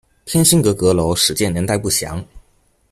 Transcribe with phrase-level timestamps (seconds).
[0.25, 2.25] 天心阁阁楼始建年代不详。